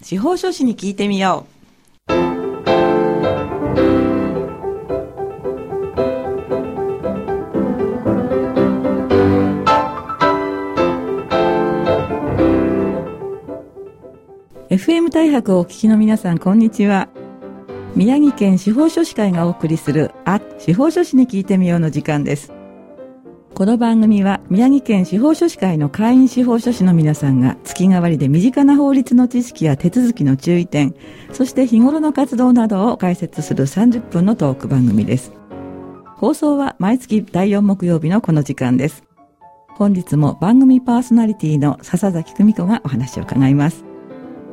[0.00, 1.58] 司法書士に聞いてみよう。
[14.70, 17.08] FM 大白をお聞きの皆さん、こんにちは。
[17.96, 22.57] 宮城県司法書士会がお送りする、あ、司法書士に聞いてみようの時間です。
[23.58, 30.94] この番組は宮城県司法書士会の会員司法書士の皆さんが月替わりで身近な法律の知識や手続きの注意点、
[31.32, 35.32] そして日頃の活動などを解説する30分のトーク番組です。
[36.18, 39.02] 放送は毎月第4木曜日のこの時間です。
[39.70, 43.84] 本日も番組パーソナリティの笹崎久美子がお話を伺います。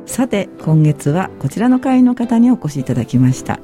[0.06, 3.60] さて、今月はこちらの会員の方にお越しいただきました。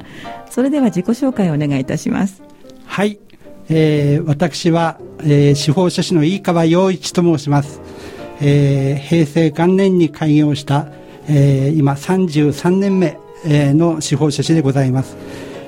[0.48, 2.44] それでは自己紹介をお願いいたします。
[2.84, 3.18] はい、
[3.68, 7.80] えー私は、えー司法書士の飯川洋一と申します、
[8.40, 10.88] えー平成元年に開業した、
[11.28, 15.16] えー今33年目、えーの司法書士でございます、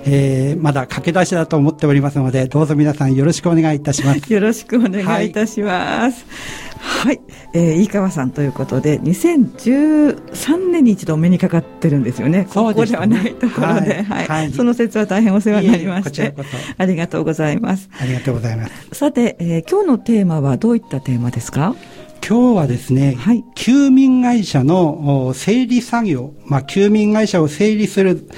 [0.07, 4.21] えーまだ駆け出しだと思っておりますのでどうぞ皆さんよろしくお願いいたします。
[4.33, 6.25] よろしくお願いいたします。
[6.25, 6.64] はい、
[7.13, 12.47] えー、飯川さんということで、2013年に一度お目にかかってるんですよね。
[12.51, 14.53] そうですねここではないところで、はいはい、はい。
[14.53, 16.35] その説は大変お世話になりまして。
[16.79, 17.89] ありがとうございます。
[18.01, 18.73] ありがとうございます。
[18.93, 21.75] さて、えー今日のテーマはどういったテーマですか？
[22.27, 23.45] 今日はですね、はい。
[23.55, 28.29] 休眠会社のお整理作業、まあ、休眠会社を整理する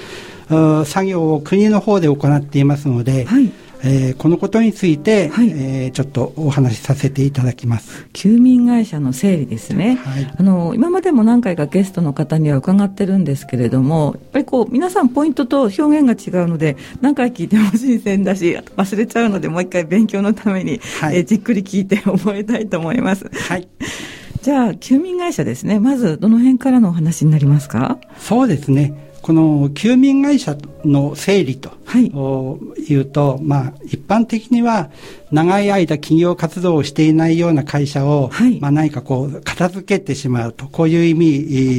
[0.50, 3.50] お作業を国の方で行っていますので、はい
[3.82, 8.06] えーこのことについて、はいえーちょっとお話しさせていただきます。
[8.12, 9.96] 休眠会社の整理ですね。
[10.02, 23.26] はいあの、今までも何回かゲストの方には伺ってるんですけれども、やっぱりこう、皆さんポイントと表現が違うので、何回聞いても新鮮だし、 忘れちゃうので、もう一回勉強のために、はいえーじっくり聞いて覚えたいと思います。
[23.32, 23.68] はい。
[24.42, 25.80] じゃあ、休眠会社ですね。
[25.80, 27.98] まず、どの辺からのお話になりますか？
[28.18, 29.05] そうですね。
[29.26, 34.88] この休眠会社の整理と、はいおいうと、まあ、一般的には
[35.32, 41.38] 長い間企業活動をしていないような会社を、はいまあ、何かこう片付けてしまうと、こういう意味え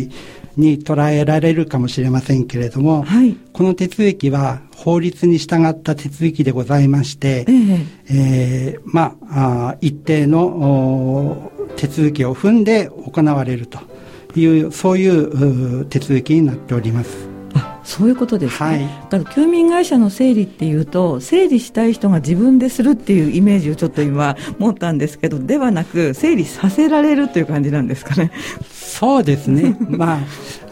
[0.10, 0.12] ー
[0.58, 3.38] に捉えられるかもしれませんけれども、はい。
[3.54, 7.54] この手続きは法律に従った手続きでございまして、え
[8.10, 13.80] ええーまあ、あー一定のお手続きを踏んで行われると
[14.36, 17.37] いう、そういうう手続きになっております。
[17.88, 18.70] あ、そういうことですね。
[18.70, 28.32] はいだから、休眠会社の整理っていうと、整理したい人が自分でするっていうイメージをちょっと今持ったんですけど、ではなく、整理させられるという感じなんですかね。
[28.70, 29.78] そうですね。
[29.90, 30.20] ま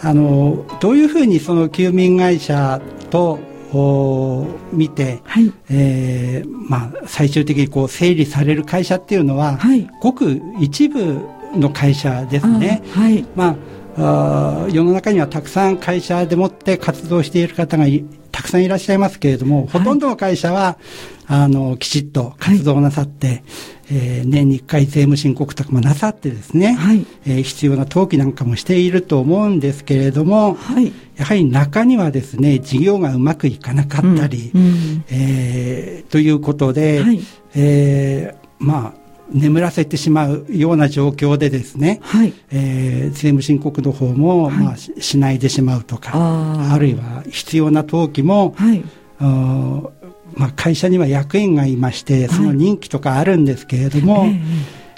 [0.02, 3.40] あ、あの、どういうふうにその休眠会社と、
[3.74, 5.52] お見て、はい。
[5.70, 9.90] えーまあ、最終的にこう整理される会社っていうのは、はい。
[10.00, 11.20] ごく一部
[11.56, 12.81] の会社ですね。
[12.96, 13.25] あはい。
[13.36, 13.56] まあ、
[13.97, 20.78] あー世の中にはたくさん会社でもって活動している方がいたくさんいらっしゃいますけれども、ほとんどの会社は、
[21.25, 23.44] あの、きちっと活動なさって、
[23.89, 27.06] えー年に1回税務申告とかもなさってですね、はい。
[27.25, 30.91] えー必要な登記なんかもしていると思うんですけれども、はい。
[31.16, 34.62] やはり中にはですね、事業がうまくいかなかったり、うん。
[34.62, 35.06] うん。
[35.09, 37.22] えーということで、はい。
[37.56, 42.34] えーまあ、眠らせてしまうような状況でですね、はい。
[42.52, 48.84] えー税務申告の方も、まあ、ししないでしまうとか、あるいは必要な登記も、はい。
[49.19, 54.25] まあ、会社には役員がいまして、その任期とかあるんですけれども、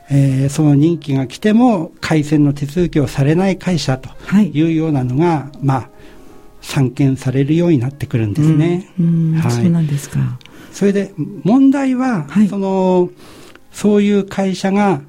[0.10, 5.90] ええーその任期が来ても、改選の手続きをされない会社とはいいうようなのが、まあ、
[6.62, 8.90] 散見されるようになってくるんですね。
[9.00, 10.20] うん、うんはいそうなんですか。
[10.72, 11.14] それで、
[11.44, 13.10] 問題は、はいその、
[13.78, 15.02] そういう会社が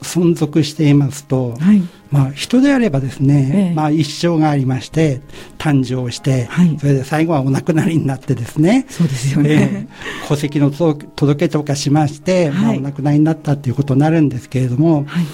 [0.00, 1.80] 存続していますと、はい。
[2.10, 5.20] まあ、人であればですね、ええまあ、一生がありまして、
[5.56, 9.86] 誕生して、はいそれで最後はお亡くなりになってですね、そうですよえね。
[10.24, 15.24] え戸籍の届届けとかしまして、まあ、はいお亡くなりになったっていうことになるんですけれども、はい。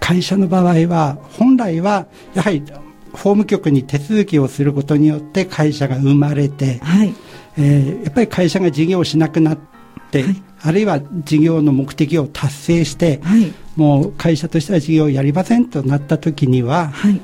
[0.00, 2.64] 会社の場合は、本来は、やはり、
[3.12, 7.14] 法務局に手続きをすることによって会社が生まれて、はい。
[7.56, 9.71] えーやっぱり会社が事業をしなくなって、
[10.20, 13.52] はいあるいは事業の目的を達成して、はい。
[13.74, 17.20] もう会社としては事業をやりませんとなった時には、はい。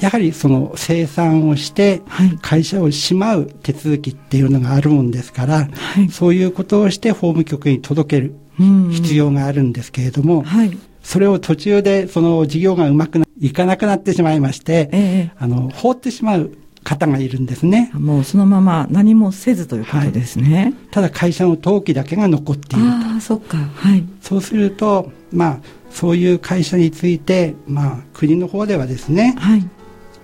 [0.00, 2.38] やはりその生産をして、はい。
[2.40, 6.08] 会社をしまう手続きっていうのがあるもんですから、はい。
[6.08, 10.76] そういうことをして法務局に届けるうん必要があるんですけれども、はい。
[11.02, 16.52] それを途中でその事業がうまくいかなくなってしまいまして、ええあの、放ってしまう
[16.84, 17.90] 方がいるんですね。
[17.94, 20.74] もうそのまま何もせずということですね。
[20.90, 22.90] ただ会社の登記だけが残っていると。
[22.90, 23.56] ああ、そっか。
[23.56, 24.04] はい。
[24.20, 25.58] そうすると、まあ、
[25.90, 29.68] そういう会社について、まあ、国の方ではですね、はい。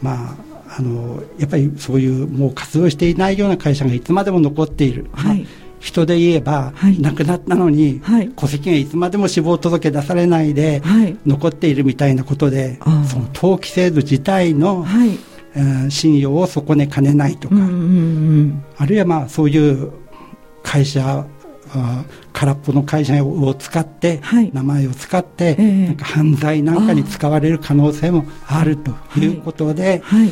[0.02, 12.78] まあ、あのやっぱりそういうもう活動していないような会社がいつまでも残っている、はいまあ人で言えば、はい亡くなったのに、はい戸籍がいつまでも死亡届出されないで、はい残っているみたいなことで
[13.08, 14.84] その登記制度自体の、
[15.90, 17.56] 信用を損ねかねないとか、
[18.76, 19.93] あるいはまあそういう
[20.62, 21.26] 会社
[21.70, 24.50] あ空っぽの会社を使って、はい。
[24.52, 25.87] 名前を使って、ええ。
[25.87, 30.31] なんか犯罪なんかに使われる可能性もあるということで、はい。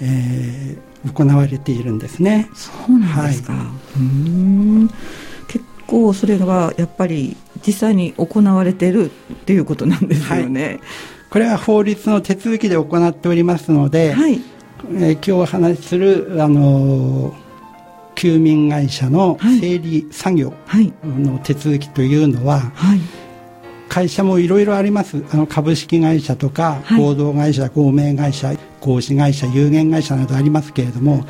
[0.00, 2.48] えー行われているんですね。
[2.54, 4.02] そうなんですか、うー
[4.84, 4.88] ん。
[5.48, 7.36] 結構それがやっぱり
[7.66, 10.78] 実際に行われているっていうことなんですよね。
[11.28, 14.40] これは法律の手続きで行っておりますので、はい
[14.90, 17.42] えー今日お話しする、あのー
[18.14, 19.58] 休眠会社のはい。
[19.58, 20.92] 整理作業はい。
[21.04, 23.00] の手続きというのは、はい。
[23.88, 25.24] 会社もいろいろあります。
[25.32, 27.02] あの株式会社とか、はい。
[27.02, 31.24] 合同会社合名会社合資会社有限会社などありますけれども、はい。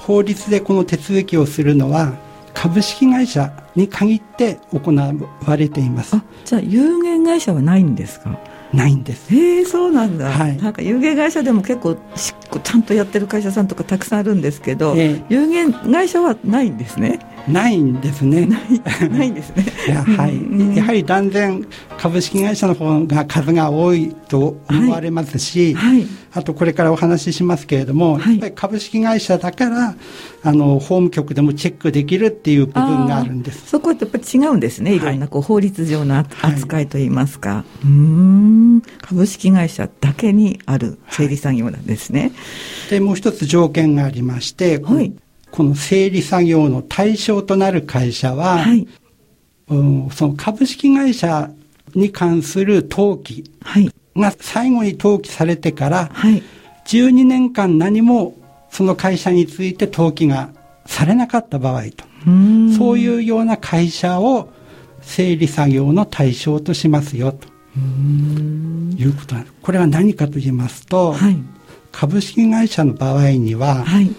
[0.00, 2.12] 法律でこの手続きをするのは
[2.52, 6.16] 株式会社に限って行われています。
[6.16, 8.38] あじゃあ有限会社はないんですか？
[8.74, 9.34] ないんです。
[9.34, 10.56] へえそうなんだ、はい。
[10.56, 15.24] なんか有限会社でも結構しちゃんとやってる会社さんとかたくさんあるんですけど、ええ。
[15.28, 17.18] 有限会社はないんですね
[17.48, 18.46] ないんですね。
[18.46, 19.64] ないんですね。
[20.16, 20.72] はうん。
[20.72, 21.66] い、やはり断然
[21.98, 26.06] 株式会社の方が数が多いと思われますし、はい。
[26.32, 28.32] あとこれからお話ししますけれども、はい。
[28.32, 29.94] やっぱり株式会社だから
[30.42, 33.68] あの法務局でもチェックできるっていう部分があるんです。
[33.68, 34.94] そこはやっぱり違うんですね。
[34.94, 34.98] い。
[34.98, 38.82] ろんなこう法律上の扱いといいますか、うーん。
[39.02, 42.32] 株式会社だけにある整理作業なんですね、
[42.90, 45.12] でもう一つ条件がありまして、はい
[45.54, 48.88] この整理作業の対象となる会社は、はい。
[49.68, 51.48] うんその株式会社
[51.94, 53.88] に関する登記はい。
[54.16, 56.42] が最後に登記されてからはい。
[56.86, 58.34] 12年間何も
[58.68, 60.50] その会社について登記が
[60.86, 64.48] されなかった場合と、うそういうような会社を
[65.02, 67.46] 整理作業の対象としますよと
[67.78, 69.54] いうことなんです。
[69.62, 71.36] これは何かと言いますと、はい。
[71.92, 74.10] 株式会社の場合には、はい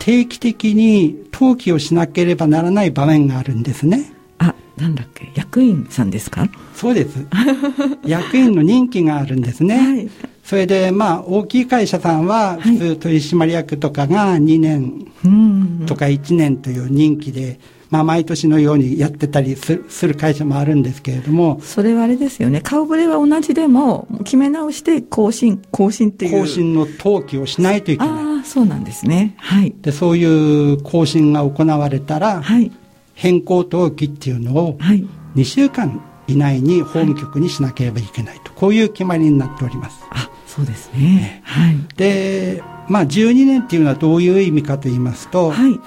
[0.00, 4.12] 定期的に登記をしなければならない場面があるんですね。
[4.38, 5.30] あなんだっけ？
[5.36, 6.48] 役員さんですか？
[6.74, 7.26] そうです。
[8.04, 9.76] 役員の任期があるんですね。
[9.78, 10.08] はい
[10.42, 22.60] それで、まあ、大きい会社さんは、はい普通取締役とかが2年うんとか1年という任期で、まあ、毎年のようにやってたりする会社もあるんですけれども、それはあれですよね。
[22.60, 26.40] 顔ぶれは同じでも決め直して更新更新っていう。
[26.40, 28.10] 更新の登記をしないといけない。
[28.10, 29.34] ああそうなんですね。
[29.38, 29.74] はい。
[29.82, 32.70] で、そういう更新が行われたら、はい。
[33.14, 35.04] 変更登記っていうのをはい。
[35.34, 40.00] 2週間以内に法務局にしなければいけないと、こういう決まりになっております。
[40.10, 41.42] あそうですね。
[41.44, 41.76] はい。
[41.96, 45.80] で、まあ、12年っていうのはどういう意味かと言いますと、はい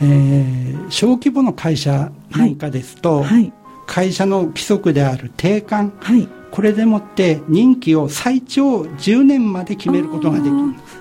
[0.00, 3.52] えー小規模の会社なんかですと、はい。
[3.86, 6.28] 会社の規則である定款、はい。
[6.50, 10.56] これでもって任期を最長10年まで決めることができる。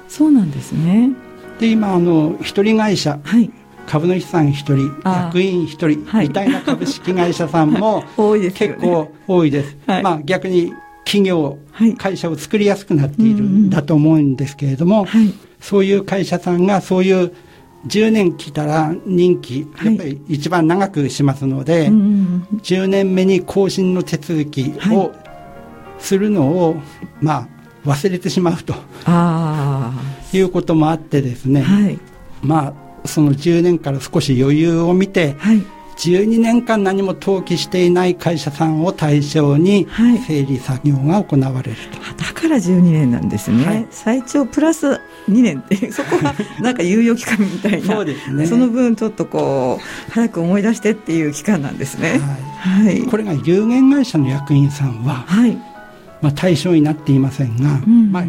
[0.07, 1.11] そうなんですね。
[1.59, 3.51] で、今、あの、一人会社、はい。
[3.85, 5.25] 株主さん一人、あー。
[5.25, 6.27] 役員一人、はい。
[6.29, 8.03] みたいな株式会社さんも
[8.55, 9.77] 結構多いです。
[9.85, 10.03] はい。
[10.03, 10.73] まあ逆に
[11.05, 11.93] 企業、はい。
[11.95, 15.33] 会社を作りやすくなっているうんだと思うんですけれども、はい。
[15.59, 17.31] そういう会社さんがそういう
[17.87, 22.59] 10年来たら任期、はいやっぱり一番長くしますので、うんうんうん。
[22.59, 25.11] 10年目に更新の手続きを
[25.99, 26.75] するのを、
[27.21, 27.47] まあ
[27.85, 28.75] 忘れてしまうと
[29.05, 29.91] あ
[30.31, 31.99] いうこともあってですね、あはい。
[32.41, 32.67] ま
[33.03, 35.63] あその10年から少し余裕を見て、はい。
[35.97, 40.17] 12年間何も登記していない会社さんを対象にはい。
[40.19, 41.97] 整理作業が行われると。
[42.09, 43.87] あだから12年なんですね、はい。
[43.91, 44.99] 最長プラス
[45.29, 45.59] 2年。
[45.59, 47.95] っ てそこはなんか猶予期間みたいな。
[47.95, 48.45] そうですね。
[48.45, 52.19] その分ちょっとこう早く思い出してっていう期間なんですね。
[52.59, 52.99] ははい。
[52.99, 55.57] い、これが有限会社の役員さんは、はい。
[56.21, 58.11] まあ、対象になっていませんが、うん。
[58.11, 58.23] まあ、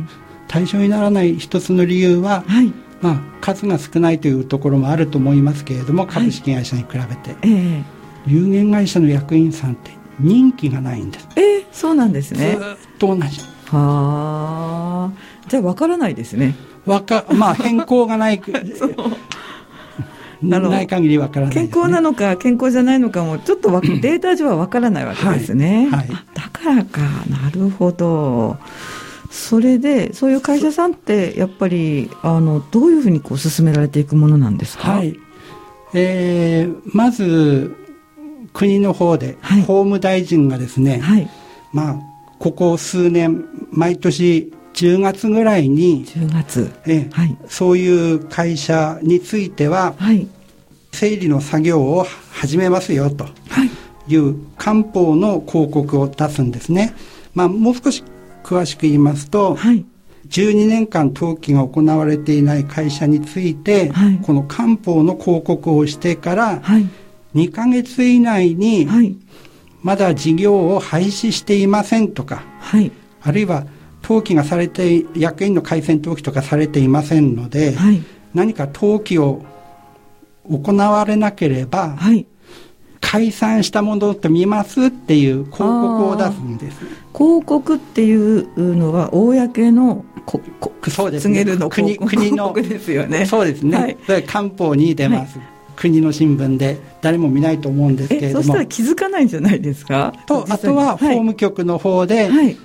[0.49, 2.73] 対象にならない一つの理由は、はい。
[3.01, 7.83] まあ、数が少ないというところもあると思いますけれども株式会社に比べて、え
[8.27, 13.41] 有限会社の役員さんって任期がないんです、えええそうなんですずねーっと同じ。
[13.67, 15.11] はあ。
[15.49, 16.55] じゃあわからないですね
[16.87, 18.41] わか まあ変更がない
[20.43, 26.00] ない限りわからないね、健康なのか健康じゃないのかもちょっとわデータ上はわからないわけですね、はい。
[26.00, 26.09] はい。
[26.12, 27.00] あだからか。
[27.31, 28.59] なるほど。
[29.31, 34.93] それでそういう会社さんってやっぱりあのどういうふうにこう進められていくものなんですか？
[34.93, 35.17] はい、
[35.95, 37.75] えーまず
[38.53, 39.62] 国の方で、はい。
[39.62, 41.29] 法務大臣がですね、はい。
[41.73, 41.97] まあ、
[42.38, 46.73] ここ数年毎年10月ぐらいに、10月。
[46.87, 47.37] えはい。
[47.49, 50.26] そういう会社については、はい。
[50.93, 53.71] 整理の作業を始めますよとはい。
[54.12, 56.95] いう官報の広告を出すんですね。
[57.35, 58.04] まあ、もう少し
[58.45, 59.85] 詳しく言いますと、はい。
[60.28, 66.87] 12年間登記が行われていない会社について、はいこの官報の広告をしてからはい。
[67.35, 69.16] 2ヶ月以内にはい。
[69.83, 72.90] まだ事業を廃止していませんとか、はい。
[73.23, 73.66] あるいは
[74.05, 78.03] 登記がされて、役員の改選登記とかされていませんので、はい。
[78.35, 79.43] 何か登記を
[80.47, 82.27] 行われなければ、はい。
[83.01, 86.79] 解散したものと見ますっていう広告を出すんです。
[87.17, 93.25] 広告っていうのは、公のここそうですね国国の広告ですよね。
[93.27, 93.79] そうですね。
[93.79, 95.39] はいそれ官報に出ます。
[95.77, 98.67] 国の新聞で誰も見ないと思うんですけえ、れどもそしたら。
[98.67, 100.13] 気づかないんじゃないですか？
[100.27, 102.57] と、あとは法務局の方で、はい。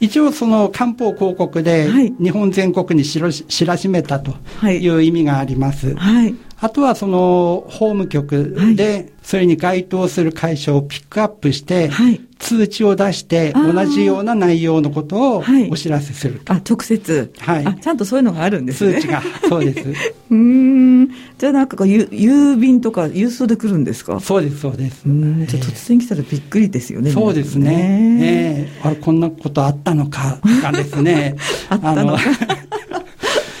[0.00, 5.94] 一応その官報広告ではい日本全国に知らし知らしめたとはいいう意味があります。
[5.96, 6.34] はい。
[6.64, 12.20] あとはその法務局でそれに該当する会社をピックアップしてはい。
[12.38, 16.52] 通知を出して同じような内容のことをはいお知らせすると。
[16.52, 17.32] あ、直接。
[17.38, 18.94] はいあ、ちゃんとそういうのがあるんですね。
[18.94, 19.22] 通知が。
[19.48, 19.88] そうです。
[20.30, 21.08] うーん。
[21.38, 24.20] じゃあなんかこう、ゆ郵便とか郵送で来るんですか？
[24.20, 25.10] そうです、そうですう。
[25.10, 25.46] ん。
[25.46, 27.10] じゃあ突然来たらびっくりですよね。
[27.12, 28.18] そうですね。
[28.20, 31.36] ええあれ、こんなことあったのか、とかですね。
[31.68, 32.22] あったのか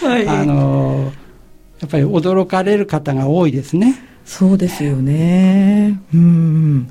[0.06, 0.26] はい。
[0.28, 1.10] あの、
[1.84, 3.94] やっぱり驚かれる方が多いですね。
[4.24, 6.00] そうですよね。
[6.14, 6.88] うん。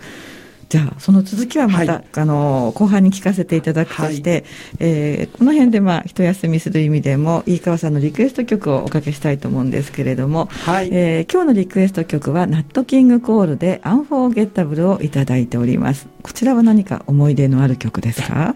[0.69, 4.43] じゃあ、その続きはまた、はいあの、後半に聞かせていただくとして、
[4.79, 10.89] えーこの辺で、まあ、一休みする意味でも、飯川さんのリクエスト曲をおかけしたいと思うんですけれども、はい。
[10.91, 16.07] えー今日のリクエスト曲は、ナットキングコールで、アンフォーゲッタブルをいただいております。
[16.21, 18.55] こちらは何か思い出のある曲ですか？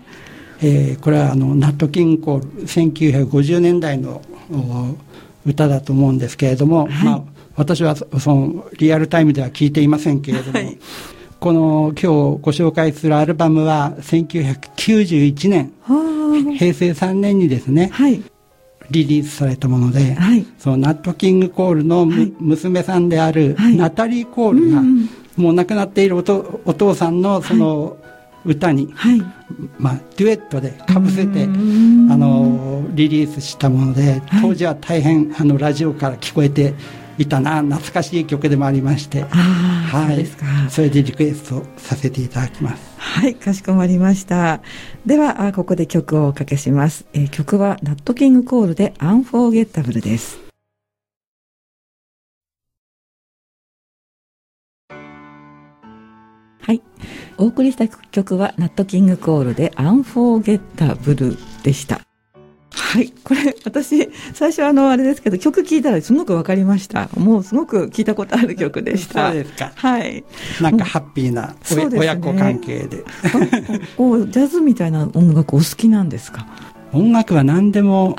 [0.61, 2.63] えーこれはあのナット・キングコール
[3.29, 4.95] 1950年代のお
[5.47, 7.05] 歌だと思うんですけれども、はい。
[7.05, 7.23] まあ、
[7.55, 10.77] 私はそそのリアルタイムでは聞いていませんけれども、はい。
[11.39, 18.21] この今日ご紹介するアルバムは1991年は平成3年にですねあはい。
[18.89, 20.45] リリースされたもので、はい。
[20.57, 23.75] そのナット・キングコールの娘さんであるはい。
[23.75, 24.81] ナタリー・コールが、
[25.35, 27.97] もう亡くなっているおとお父さんのその
[28.47, 29.21] 歌に、はい。
[29.77, 36.73] まあ、デュエットでかぶせて、うんあのリリースしたものではい当時は大変あのラジオから聞こえて
[37.17, 40.25] いたな懐かしい曲でもありまして、はい
[40.69, 40.75] そ。
[40.75, 44.61] それでリクエストさせていただきますはい、かしこまりました。
[45.05, 47.07] では、あここで曲をおかけします。
[47.13, 50.39] えー曲は、ナットキングコールで、アンフォーゲッタブルです。
[56.67, 56.81] はい。
[57.37, 62.01] お送りした曲は、ナットキングコールで、アンフォーゲッタブルでした。
[62.71, 63.11] はい。
[63.23, 67.09] これ、私、最初あの、あれですけど、曲聴いたらすごくわかりました。
[67.17, 69.27] もうすごく聞いたことある曲でした。
[69.27, 70.23] そうですかはい。
[70.61, 71.55] なんかハッピーな
[71.99, 73.03] 親子関係で
[73.97, 76.45] ジャズみたいな音楽お好きなんですか？
[76.93, 78.15] 音楽は何でも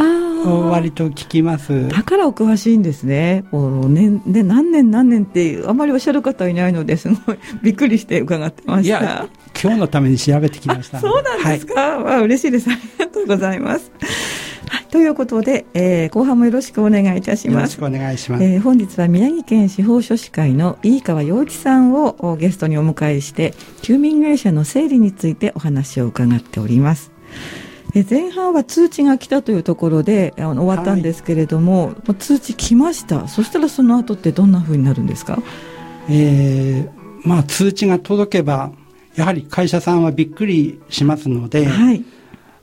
[0.71, 3.45] 割と聞きますだからお詳しいんですね。
[3.51, 9.01] もうねね何年何年ってあまりおっしゃる方いないのですごいびっくりして伺ってました。
[9.01, 9.29] いや
[9.61, 12.71] 今日のために調べてきましたあそうなんですか、わあ嬉しいです。
[12.71, 13.91] ありがとうございます。
[14.69, 17.85] はい、ということで、えー後半もよろしくお願いいたしますよろしく。
[17.87, 27.11] お願いします、えー本日は宮城県司法書士会の飯川洋一さんをおゲストにお迎えして休眠会社の整理についてお話を伺っております。
[27.95, 33.29] えー前半は通知が来たというところであの終わったんですけれども、もう通知来ました。
[33.29, 35.39] そしたらその後ってどんな風になるんですか？
[36.11, 38.71] えーまあ通知が届けば
[39.17, 42.05] やはり会社さんはびっくりしますので、はい。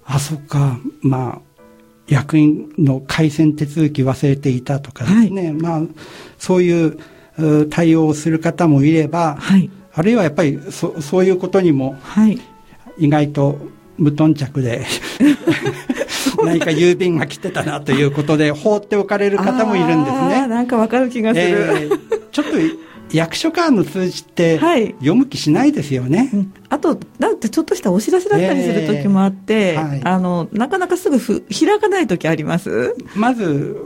[0.06, 0.80] あそっか。
[1.02, 1.62] まあ
[2.08, 5.82] 役員の改選手続き忘れていたとかですね、まあ
[6.38, 7.00] そういう
[7.40, 9.70] う対応をする方もいればはい。
[9.94, 12.40] あるいはやっぱりそそういうことにもはい。
[12.98, 13.58] 意外と
[13.98, 14.86] 無頓着で
[16.44, 20.48] 何か郵便が来てたなということで放っておかれる方もいるんですね。
[20.48, 22.00] なんかわかる気がする、えー
[22.32, 22.52] ちょっと
[23.14, 24.88] 役所間の通知ってはい。
[24.96, 26.30] 読む気しないですよね。
[26.34, 26.54] うん。
[26.70, 30.02] あと、だってちょっとしたお知らせだったりする時もあって、えーはい。
[30.04, 32.94] あの、なかなかすぐふ開かない時あります？
[33.16, 33.78] まず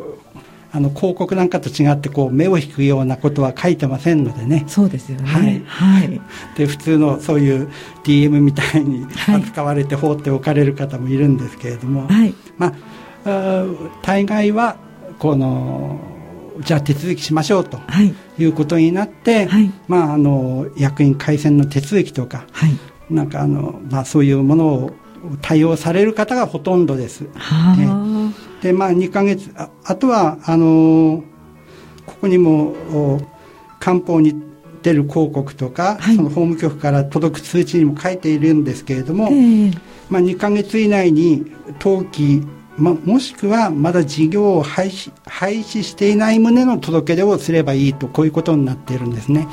[0.72, 5.28] あの広告なんかと違ってこう目を引くようなことは書いてませんのでねそうですよね。
[5.28, 6.22] はいはい。
[6.56, 7.70] で普通のそういう
[8.04, 12.34] DM みたいにはい扱われて放っておかれる方もいるんですけれども、はい。
[12.58, 12.74] ま
[13.26, 13.66] あ
[14.04, 14.78] 大概は
[15.18, 16.00] この
[16.60, 18.14] じゃあ手続きしましょうとはい。
[18.38, 19.72] いうことになって、はい。
[19.88, 22.72] まあ、あの役員改選の手続きとかはい。
[23.10, 24.92] なんかあの、まあ、そういうものを
[25.42, 27.26] 対応される方がほとんどです。
[27.34, 28.19] はあ。
[28.62, 31.24] で、まあ、2ヶ月、ああとは、あの
[32.06, 33.22] ここにも、お
[33.80, 34.36] 官報に
[34.82, 39.72] 出る広告とか、はいその法務局から届く通知にも書いているんですけれども、ええ
[40.10, 42.42] まあ、2ヶ月以内に登記、
[42.78, 49.48] ま、もしくはまだ事業を廃止廃止していない旨の届け出をすればいいと、こういうことになっているんですね。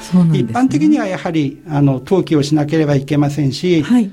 [0.00, 0.38] す、ね。
[0.38, 4.12] 一般的にはやはりあの登記をしなければいけませんし、はい。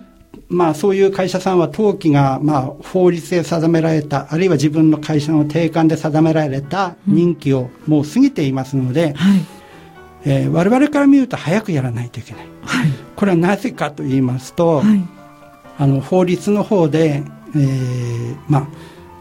[0.49, 9.41] まあ、そういう会社さんは登記が、まあ、法律で定められた、あるいは自分の会社の定款で定められた任期をもう過ぎていますので、はい。
[10.25, 12.45] えー我々から見ると早くやらないといけない。
[12.63, 12.89] はい。
[13.15, 15.01] これはなぜかと言いますと、はい。
[15.77, 17.23] あの法律の方で、
[17.55, 18.67] えーまあ、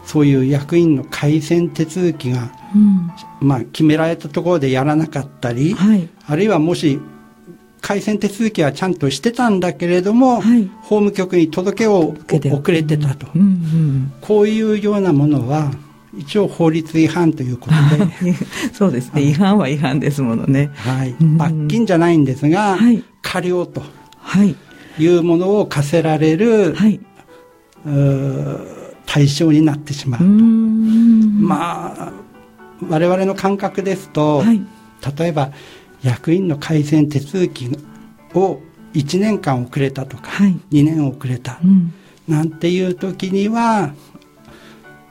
[0.05, 3.11] そういう役員の改選手続きが、うん。
[3.47, 6.09] まあ、決められたところでやらなかったり、はい。
[6.25, 6.99] あるいはもし
[7.81, 14.13] 改選手続きはちゃんとしてたんだけれども、はい法務局に届けをけて遅れてたと、うんうん。
[14.21, 15.71] こういうようなものは
[16.17, 18.33] 一応法律違反ということで、
[18.73, 19.21] そうですね。
[19.21, 20.71] 違反は違反ですものね。
[20.75, 23.83] はい、うん罰金じゃないんですが、はい過料と
[24.19, 24.55] はい。
[24.97, 26.99] いうものを課せられる、はい。
[29.05, 31.41] 対象になってしまううーん。
[31.41, 32.11] まあ、
[32.87, 34.61] 我々の感覚ですと、はい。
[35.17, 35.51] 例えば
[36.03, 37.69] 役員の改選手続き
[38.33, 38.59] を
[38.93, 41.93] 1年間遅れたとか、はい2年遅れた、うん。
[42.27, 43.93] なんていう時には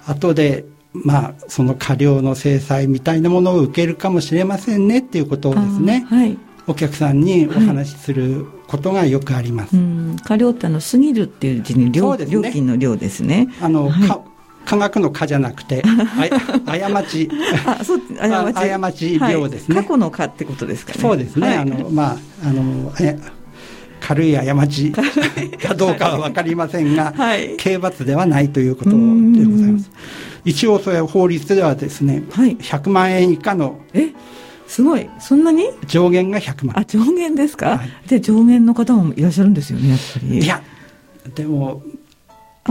[0.07, 6.38] 後でまあその過料の制裁みたいなものを受けるかもしれませんねっていうことをですねはい。
[6.68, 9.75] お客さんにお話しすることがよくあります。
[9.75, 10.16] うん。
[10.23, 13.49] 過料ってあの、過ぎるっていう字に料,、ね料金の量ですね。
[13.62, 14.21] あの、はいか
[14.68, 15.82] 科学の科じゃなくて、
[16.66, 17.30] あや 過ち。
[17.64, 18.70] あ、そう、過ち。
[18.70, 20.98] あ過ち量ですねはい過去の過ってことですかね。
[21.00, 23.18] そうですね、はいあのまああのえ
[24.00, 29.90] 軽い過ちかどうかは分かりませんが、 はい刑罰ではないということでうごんざいます。
[30.44, 34.10] 一応、それは法律ではですね、はい100万円以下のえ、
[34.66, 35.09] すごい。
[35.18, 35.70] そんなに？
[35.87, 40.38] 上限が100万あ、上限ですか、はいで、上限の方もいらっしゃるんですよね、やっぱり。
[40.38, 40.62] いや、
[41.35, 41.83] でも、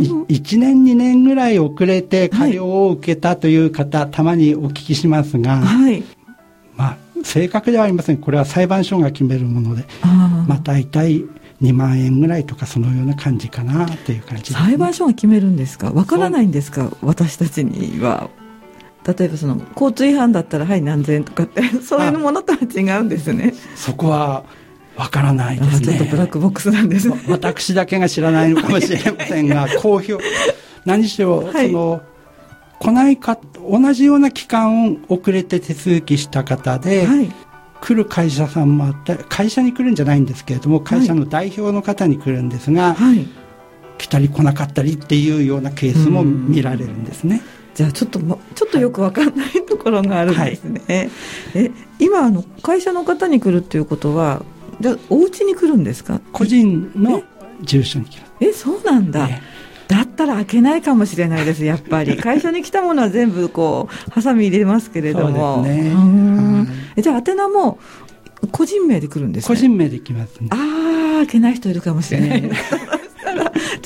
[0.01, 6.03] 1年、2年ぐらい遅れて過料を受けたという方、たまにお聞きしますが、はい。
[6.75, 11.25] まあ、正確ではありません、これは裁判所が決めるもので、まあ、大体
[11.61, 15.91] 2万円ぐらいとか、そのような感じかなという感じね、裁判所が決めるんですか？
[15.91, 16.91] わからないんですか？
[17.01, 18.29] 私たちには。
[19.17, 23.53] 例えばその交通違反だったらはい何千円とかって そういうものとは違うんですね。
[23.75, 24.43] そこは
[24.97, 25.87] わからないであすね。
[25.87, 27.15] ちょっとブラックボックスなんですね。
[27.29, 30.17] 私だけが知らないのかもしれませんが、公表、
[30.85, 32.01] 何しろ、はいその、
[32.79, 37.31] 来ないか、同じような期間遅れて手続きした方で、はい。
[37.79, 43.27] 来る会社さんもあって、会社に来るんじゃないんですけれども、会社の代表の方に来るんですが、はい。
[43.97, 47.41] 来たり来なかったりっていうようなケースも見られるんですね。
[47.73, 51.09] じゃあちょっともちょっとよくわかんないところがあるんですね。
[51.53, 54.43] え今あの会社の方に来るっていうことは
[54.79, 56.21] じゃあお家に来るんですか？
[56.31, 57.23] 個人の
[57.63, 58.31] 住所に来ます。
[58.41, 59.41] えそうなんだ、え
[59.87, 62.17] だったら開けないかもしれないですやっぱり。
[62.21, 65.55] 会社に来たものは全部こうハサミ入れますけれども。
[65.57, 65.89] そうですね。
[65.91, 66.67] うーん
[67.01, 67.79] じゃあ宛名も
[68.51, 70.49] 個人名で来るんですか、個人名で来ますね。
[70.51, 70.55] あ
[71.15, 72.41] あ開けない人いるかもしれない。
[72.43, 72.49] な、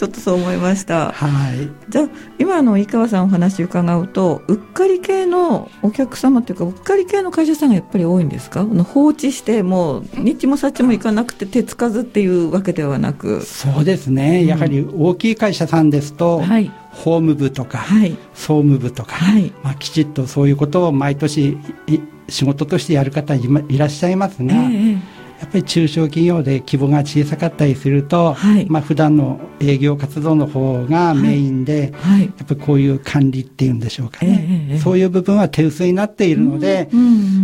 [0.02, 1.12] ちょっとそう思いました。
[1.12, 1.70] はい。
[1.90, 2.08] じゃあ
[2.40, 8.66] 今の井川さんお話伺うとうっかり系のお客様というかうっかり系の会社さんがやっぱり多いんですか？
[8.66, 13.42] 放置してもう日もさっちもいかなくて手つかずっていうわけではなく。
[13.42, 16.72] そうですね、やはり大きい会社さんですと、はい。
[16.90, 18.18] 法務部とか、はい。
[18.34, 19.54] 総務部とか、はい。
[19.62, 28.68] まあ、きちっとそういうことを毎年い仕事としてやる方いらっしゃいますが、ええやっぱり中小企業で規模が小さかったりすると、はい。
[28.70, 32.22] まあ普段の営業活動の方がメインで、はい。
[32.22, 34.80] やっぱりこういう管理っていうんでしょうかね、ええええ。
[34.80, 36.90] そういう部分は手薄になっているので、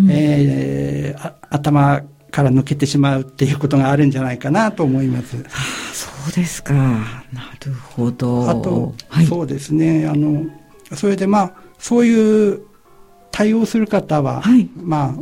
[0.10, 5.38] えーあ頭から抜けてしまうっていうことがあるんじゃないかなと思います。
[5.94, 6.74] そうですか。
[6.74, 7.02] な
[7.66, 8.50] るほど。
[8.50, 9.26] あと、はい。
[9.26, 10.46] そうですね、あの、
[10.94, 12.62] それでまあ、そういう
[13.32, 14.70] 対応する方は、はい。
[14.76, 15.14] まあ、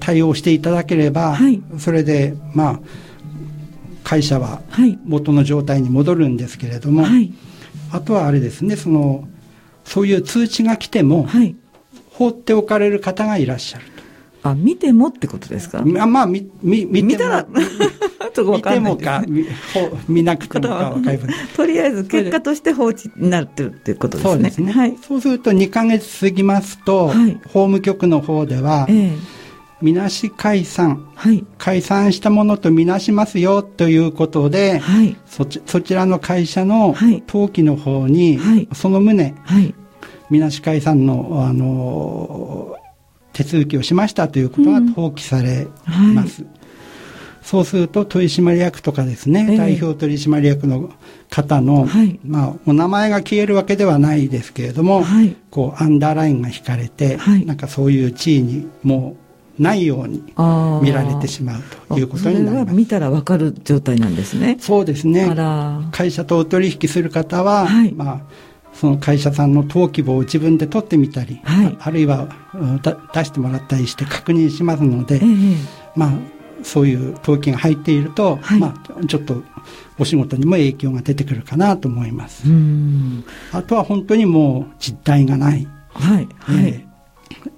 [0.00, 1.62] 対応していただければ、はい。
[1.78, 2.80] それで、まあ、
[4.04, 4.98] 会社ははい。
[5.04, 7.32] 元の状態に戻るんですけれども、はい。
[7.90, 9.26] あとはあれですね、その、
[9.84, 11.56] そういう通知が来ても、はい。
[12.10, 13.84] 放っておかれる方がいらっしゃる
[14.44, 15.80] あ見てもってことですか？
[15.80, 17.46] あ、まあ、み、み、見ても見たら
[18.36, 19.24] 見てもか、
[20.08, 21.48] 見なくてもか わかりません。
[21.56, 24.32] とりあえず結果として放置になってるっていうことですね。
[24.34, 24.72] そうですね。
[24.72, 24.96] はい。
[25.06, 27.32] そうすると2ヶ月過ぎますと、はい。
[27.44, 29.33] 法務局の方では、ええ
[29.84, 31.44] みなし解散、はい。
[31.58, 35.14] 解散したものとみなしますよということで、はい。
[35.26, 39.74] そちそちらの会社のはい登記の方に、はいその旨、はい。
[40.30, 42.76] みなし解散の、あの、
[43.34, 45.68] 手続きをしましたということが登記され
[46.14, 46.46] ます。
[47.42, 50.94] そうすると、取締役とかですね、ええ代表取締役の
[51.28, 55.36] 方の、はいまあ、お名前が消えるわけではないですけれども、はい。
[55.50, 59.23] こう、アンダーラインが引かれて、はいなんかそういう地位にもう
[59.58, 60.22] ないように。
[60.82, 62.74] 見られてしまうということになります。
[62.74, 64.56] 見たらわかる状態なんですね。
[64.60, 65.34] そうですね。
[65.92, 68.20] 会社とお取引する方は、はいまあ、
[68.72, 72.28] その会社さんの登記簿を自分で取ってみたり、はいああるいは
[73.14, 75.20] 出してもらったりして確認しますので、ええ。
[75.94, 76.12] まあ、
[76.62, 79.42] そういう登記が入っていると、はいまあ、ちょっと
[79.98, 82.48] お仕事にも影響が出てくるかなと思います。
[82.48, 83.24] うん。
[83.52, 85.68] あとは本当にもう実態がない。
[85.90, 86.28] はい。
[86.38, 86.66] はい。
[86.66, 86.83] え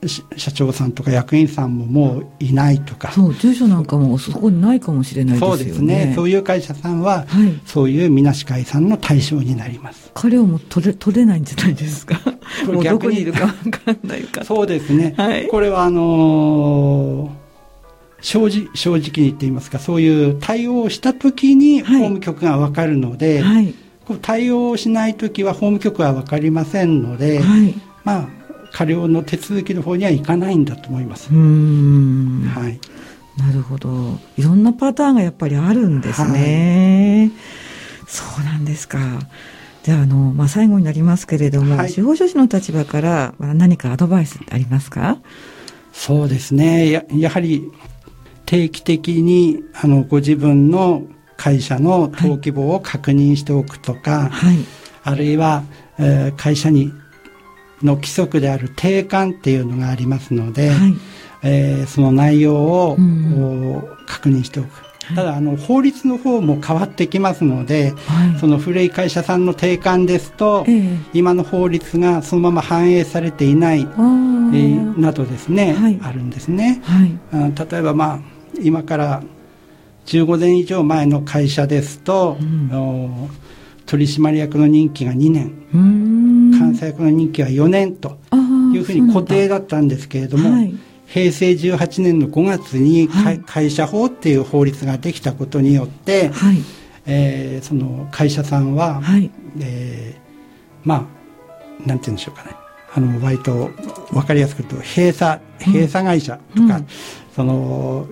[0.08, 5.56] 社長さんとか役員さんももういないとか、そう、住所なんかもそこにないかもしれないですよね。
[5.56, 6.12] そうですね。
[6.14, 7.60] そういう会社さんは、はい。
[7.64, 10.10] そういうみなし会さんの対象になります。
[10.14, 12.20] 彼をも取れ、取れないんじゃないですか。
[12.66, 14.44] もうど逆にこにいるかわからないか。
[14.44, 15.14] そうですね。
[15.16, 17.46] はいこれはあのー
[18.22, 23.74] 正直、正直に言っていますか、そういう対応をしたときに法はい務局がわかるので、はい。
[24.22, 27.74] 対応をしないときは法務局はわかりませんので、はい。
[28.04, 28.28] まあ、
[28.76, 31.32] 過料の手続きの方には行かないんだと思います。
[31.32, 32.78] はい。
[33.40, 34.18] なるほど。
[34.36, 37.30] いろんなパターンがやっぱりあるんですね。
[38.06, 38.98] そうなんですか。
[39.82, 45.16] じゃあ、あの、まあ、最後になりますけれども、はい司法書士の立場からまあ何かアドバイスってありますか？
[45.94, 46.90] そうですね。
[46.90, 47.62] ややはり
[48.44, 51.02] 定期的にあのご自分の
[51.38, 54.58] 会社の登記簿を確認しておくとか、はい。
[55.02, 55.62] あるいは、
[55.98, 56.92] えー会社に
[57.82, 60.94] の規則である定款っていうのがありますので、はい。
[61.42, 64.68] えーその内容を、うんお確認しておく。
[65.14, 68.38] ただあの法律の方も変わってきますので、はい。
[68.40, 76.80] その古い会社さんの定款ですと、ええ今の法律がそのまま反映されていない、あえーーなどですね、はいあるんですね。
[76.84, 77.18] はい。
[77.32, 78.20] あ例えばまあ
[78.60, 79.22] 今から
[80.06, 83.28] 15年以上前の会社ですと、うんお
[83.86, 85.52] 取締役の任期が2年。
[86.58, 88.18] 監査役の任期は4年と
[88.74, 90.74] いうふうに固定だだったんですけれども、はい。
[91.06, 96.58] 平成18年の5月に、かはい会社法っていう法律ができたことによって、はい。
[97.06, 99.30] えーその会社さんは、はい。
[99.60, 101.08] えーま
[101.84, 102.65] あなんて言うんでしょうかね
[102.96, 103.70] あの割と
[104.10, 106.86] 分かりやすく言うと閉鎖閉鎖会社とか、うん
[107.34, 108.06] その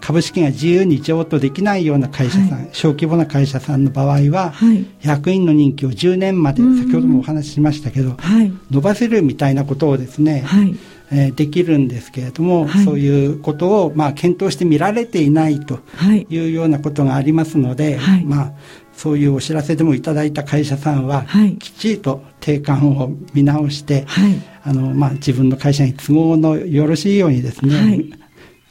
[0.00, 4.86] 株式が自由に譲渡できないような会社さん、小規模な会社さんの場合は、はい。
[5.02, 8.52] 役員の任期を10年まで、うん先ほどもお話ししましたけど、はい。
[8.70, 10.76] 伸ばせるみたいなことをですね、はい。
[11.10, 16.26] えーできるんですけれども、はいそういうことを、まあ、検討して見られていないとはい。
[16.30, 18.52] いうようなことがありますので、はいまあ、
[18.98, 24.34] そういうお知らせでもいただいた会社さんは、はいきっちりと定款を見直して、はい。
[24.64, 28.12] あのまあ、自分の会社に都合のよろしいようにですね、はい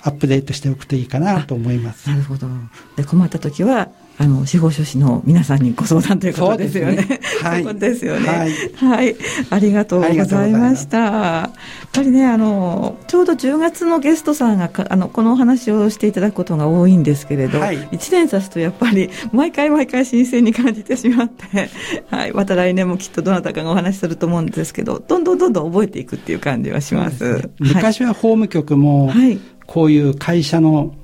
[0.04, 2.16] アップデートしておくといいかなと思いますな。
[2.16, 2.48] るほど。
[2.96, 7.20] で、困った時は、あの、司法書士の皆さんにご相談ということですよね。
[7.44, 8.28] はいそうですよね。
[8.28, 9.16] はいはい。
[9.52, 10.98] ありがとうございました。
[10.98, 21.70] やっぱりね、あの、ちょうど10月のゲストさんがか、あの、このお話をしていただくことが多いんですけれど、はい1年経つとやっぱり、毎回毎回新鮮に感じてしまって、
[22.10, 22.34] はい。
[22.34, 27.18] また来年もきっとどなたかがお話しすると思うんですけど、どんどんどんどん覚えていくっていう感じはします。
[27.18, 29.38] すね昔は法務局も、はい。
[29.68, 30.96] こういう会社の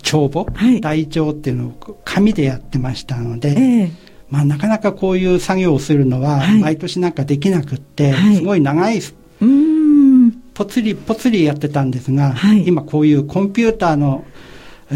[0.00, 0.80] 帳簿、はい。
[0.80, 3.90] 台帳っていうのを紙でやってましたので、ええ。
[4.30, 6.60] まあ、なかなかこういう作業をするのは、はい。
[6.60, 8.36] 毎年なんかできなくって、はい。
[8.36, 9.00] すごい長い。
[10.54, 12.66] ぽつりぽつりやってたんですが、はい。
[12.66, 14.24] 今こういうコンピューターの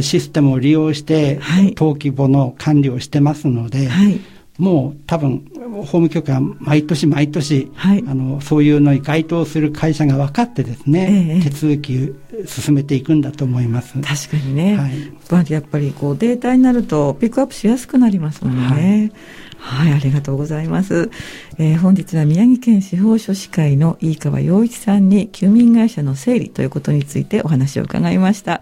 [0.01, 1.75] システムを利用して、はい。
[1.77, 4.21] 登記簿の管理をしてますので、はい。
[4.59, 12.15] もう多分、法務局は毎年毎年、はいあの、そういうのに該当する会社が分かってですね、ええ手続き
[12.47, 13.95] 進めていくんだと思います。
[14.01, 14.77] 確かにね。
[14.77, 14.93] はい
[15.31, 18.67] まあやっぱりこうデータになるとピックアップしやすくなりますもんね。
[18.67, 21.11] はい、ありがとうございます。
[21.59, 28.61] えー本日は宮城県司法書士会の飯川洋一さんに休眠会社の整理ということについてお話を伺いました。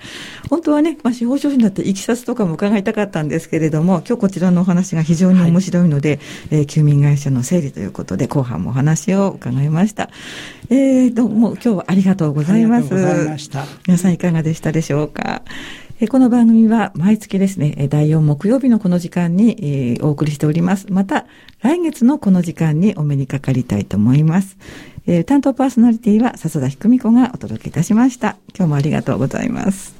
[0.48, 10.10] 本当はね、まあ、司法書士になっていきさつとかも伺いたかったんですけれども、今日こちらのお話が非常に面白いので、えー休眠会社の整理ということで後半もお話を伺いました。
[10.68, 12.94] えー、どうも今日はありがとうございます。
[13.86, 15.42] 皆さんいかがでしたでしょうか？
[16.08, 20.86] この番組は毎月ですね、第4木曜日のこの時間に、お送りしております。
[20.90, 21.26] また、
[21.60, 24.56] 来月のこの時間にお目にかかりたいと思います。
[25.26, 28.38] 担当パーソナリティは笹田ひくみ子がお届けいたしました。
[28.56, 29.99] 今日もありがとうございます。